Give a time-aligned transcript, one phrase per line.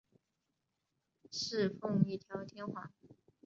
[1.29, 2.91] 侍奉一条天皇。